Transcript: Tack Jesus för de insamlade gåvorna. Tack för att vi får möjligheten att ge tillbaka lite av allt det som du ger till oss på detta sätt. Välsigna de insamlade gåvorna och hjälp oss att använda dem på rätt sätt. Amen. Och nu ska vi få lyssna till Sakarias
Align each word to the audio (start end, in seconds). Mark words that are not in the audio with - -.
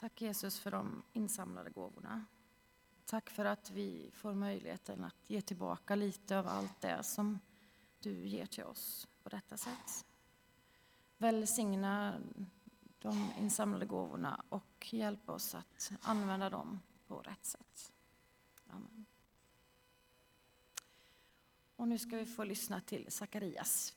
Tack 0.00 0.20
Jesus 0.22 0.58
för 0.58 0.70
de 0.70 1.02
insamlade 1.12 1.70
gåvorna. 1.70 2.24
Tack 3.04 3.30
för 3.30 3.44
att 3.44 3.70
vi 3.70 4.10
får 4.14 4.34
möjligheten 4.34 5.04
att 5.04 5.30
ge 5.30 5.40
tillbaka 5.40 5.94
lite 5.94 6.38
av 6.38 6.48
allt 6.48 6.80
det 6.80 7.02
som 7.02 7.38
du 8.00 8.28
ger 8.28 8.46
till 8.46 8.64
oss 8.64 9.08
på 9.22 9.28
detta 9.28 9.56
sätt. 9.56 10.06
Välsigna 11.16 12.20
de 12.98 13.32
insamlade 13.38 13.86
gåvorna 13.86 14.44
och 14.48 14.88
hjälp 14.90 15.28
oss 15.28 15.54
att 15.54 15.92
använda 16.02 16.50
dem 16.50 16.80
på 17.06 17.18
rätt 17.18 17.44
sätt. 17.44 17.92
Amen. 18.66 19.06
Och 21.76 21.88
nu 21.88 21.98
ska 21.98 22.16
vi 22.16 22.26
få 22.26 22.44
lyssna 22.44 22.80
till 22.80 23.06
Sakarias 23.12 23.94